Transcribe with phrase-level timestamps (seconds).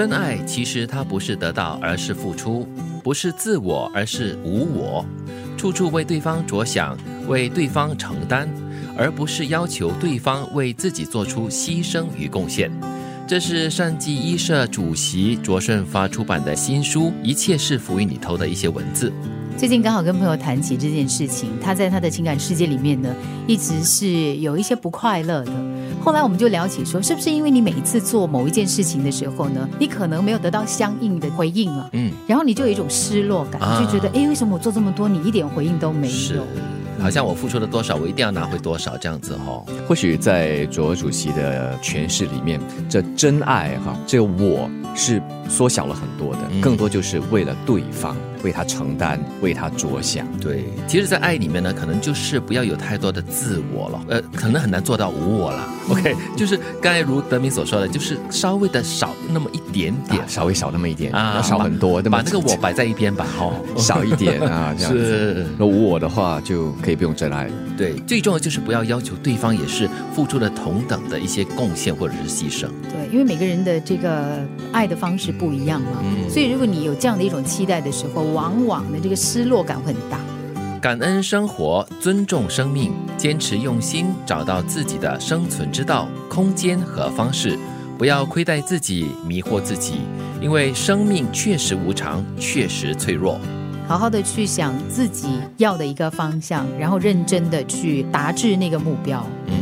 [0.00, 2.66] 真爱其实它不是得到，而是付出；
[3.04, 5.04] 不是自我，而是无我。
[5.58, 6.96] 处处为对方着想，
[7.28, 8.48] 为对方承担，
[8.96, 12.70] 而不是要求对方为自己做出牺牲与贡献。
[13.28, 19.12] 这是善济医社主席卓顺发出版的新书《一切是浮云》里头的一些文字。
[19.60, 23.14] 最近刚好跟朋友谈起这件事情，他在他的情感世界里面呢，
[23.46, 25.52] 一直是有一些不快乐的。
[26.02, 36.42] 后来我们就聊起说，是不是因为你每一次做某一件事情的时候呢，你可能没有得到相应的回应了，嗯，然后你就有一种失落感，就觉得哎，为什么我做这么多，你一点回应都没有？
[37.00, 39.64] 好像我付出了多少，我一定要拿回多少这样子哈。
[39.86, 48.16] 或许在卓主席的诠释里面，这真爱哈，这个我是缩小了很多的，更多就是为了对方。
[48.42, 50.26] 为他承担，为他着想。
[50.40, 55.68] 对，其实，在爱里面呢，可能就是不要有太多的自我了，呃，可能很难做到无我了。
[55.90, 65.46] OK， 就是刚才如德明所说的，就是稍微的少那么一点点，稍微少那么一点啊，少很多，对把那个我摆在一边吧，哦， 少一点啊，这样子。
[65.60, 67.50] 那无我的话，就可以不用真爱。
[67.76, 72.68] 对，最重要就是不要要求对方也是付出了同等的一些贡献或者是牺牲。
[72.90, 78.20] 对，因为每个人的这个爱的方式不一样嘛，所以如果你有这样的一种期待的时候。
[78.30, 80.20] 往往的这个失落感会很大。
[80.80, 87.58] 感恩生活，尊重生命，坚持用心，找到自己的生存之道、空间和方式，
[87.98, 89.94] 不要亏待自己，迷惑自己，
[90.40, 93.40] 因为生命确实无常，确实脆弱。
[93.90, 99.26] 好好的去想自己要的一个方向，然后认真的去达至那个目标。
[99.48, 99.52] 嗯，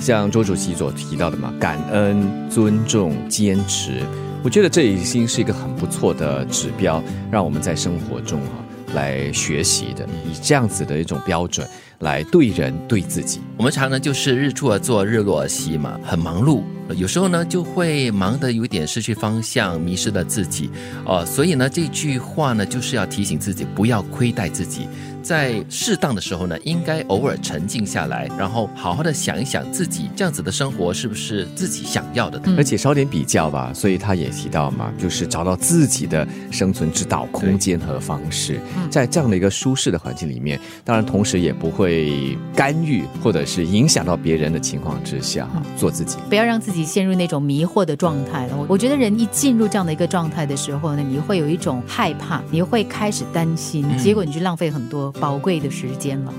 [0.00, 4.02] 像周主席所提到的嘛，感恩、尊重、坚持。
[4.42, 11.64] 我觉得这已经是一个很不错的指标，让我们在生活中哈来学习的，以这样子的一种标准
[12.00, 13.40] 来对人对自己。
[13.56, 16.62] 我们常常就是日出而作，日落而息嘛，很忙碌，
[16.96, 20.70] 有时候呢就会忙得有点失去方向，迷失了自己
[21.04, 21.24] 哦。
[21.26, 24.88] 所以呢，这句话呢就是要提醒自己，不要亏待自己。
[25.20, 33.70] 在适当的时候呢，应该偶尔沉静下来，然后好好的想一想自己这样子的生活是不是自己想要的，而且稍点比较吧。
[33.74, 38.58] 所以他也提到嘛，就是找到自己的生存之道、空间和方式，
[38.90, 48.66] 在这样的一个舒适的环境里面，当然同时也不会干预或者是影响到别人的情况之下，做自己，不要让自己陷入那种迷惑的状态了。
[48.68, 55.12] 我觉得人一进入这样的一个状态的时候呢，你会有一种害怕，你会开始担心，结果你就浪费很多。
[55.12, 56.32] 宝贵的时间了，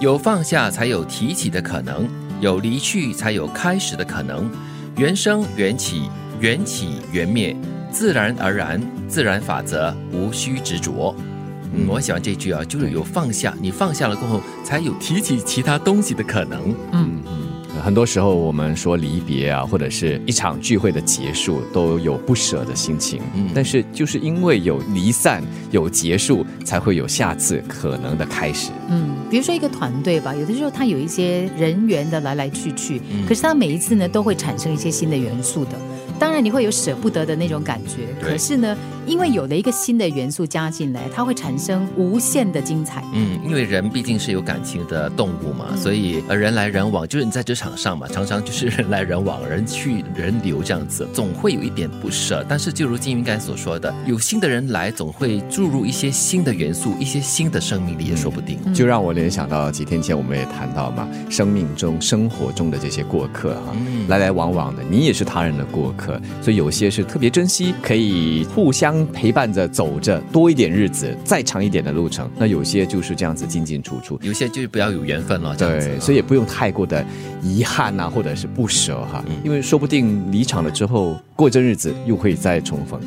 [0.00, 2.08] 有放下才有提起的可能，
[2.40, 4.50] 有离去才有开始的可能。
[4.96, 6.02] 缘生缘起，
[6.40, 7.56] 缘起缘灭，
[7.90, 11.14] 自然而然，自然法则，无需执着。
[11.72, 16.70] 嗯，我喜欢这句啊，就是有放下，你放下了过后，才有提起其他东西的可能。
[16.92, 17.43] 嗯嗯。
[17.82, 23.20] 很多时候，我们说离别啊，或者是一场聚会的结束，都有不舍的心情。
[23.34, 28.70] 嗯，但是就是因为有离散、有结束，才会有下次可能的开始。
[28.88, 35.72] 嗯，比如说一个团队吧，有的时候它有一些人员的来来去去，可是它每一次呢，都会产生一些新的元素的。
[36.18, 38.76] 当然你会有舍不得的那种感觉，可是呢，
[39.06, 43.04] 因为有了一个新的元素加进来，它会产生无限的精彩。
[43.12, 52.44] 嗯，因为人毕竟是有感情的动物嘛，所以呃人来人往，就是你在职场上嘛，常常就是人来人往，人去人流这样子，总会有一点不舍。
[52.48, 58.58] 但是就如金云刚才所说的，有新的人来，总会注入一些新的元素，一些新的生命力也说不定。
[58.72, 63.74] 就让我联想到几天前我们也谈到嘛，生命中、生活中的这些过客哈，
[64.08, 66.20] 来来往往的，你也是他人的过客。
[66.40, 72.30] 所以有些是特别珍惜，可以互相陪伴着走着多一点日子，再长一点的路程。
[72.36, 75.56] 那有些就是这样子进进出出，有些就是比较有缘分了。
[75.56, 77.04] 对，所以也不用太过的
[77.42, 83.00] 遗憾呐，或者是不舍哈，因为说不定离场了之后，过阵日子又会再重逢。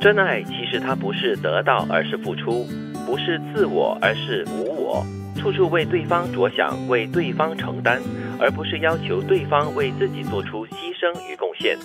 [0.00, 2.64] 真爱其实它不是得到，而是付出；
[3.04, 5.04] 不是自我，而是无我。
[5.36, 8.00] 处处为对方着想，为对方承担，
[8.40, 11.78] 而不是要求对方为自己做出牺牲与贡献。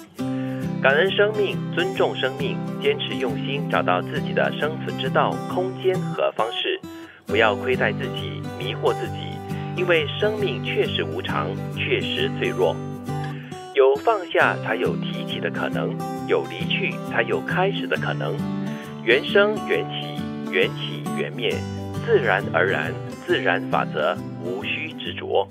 [0.83, 6.77] 感恩生命，尊重生命，坚持用心，找到自己的生存之道、空间和方式，
[7.25, 9.17] 不要亏待自己，迷惑自己，
[9.77, 11.47] 因为生命确实无常，
[11.77, 12.75] 确实脆弱。
[13.73, 15.87] 有放下，才有提起的可能；
[16.27, 18.35] 有离去，才有开始的可能。
[19.05, 21.49] 缘生缘起，缘起缘灭，
[22.05, 22.93] 自然而然。
[23.25, 25.47] 自然法则，无需执着。